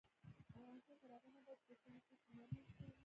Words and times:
افغانستان 0.39 0.97
تر 1.01 1.09
هغو 1.15 1.29
نه 1.33 1.39
ابادیږي، 1.41 1.65
ترڅو 1.69 1.87
نفوس 1.97 2.19
شمېرنه 2.27 2.61
کره 2.67 2.85
نشي. 2.87 2.99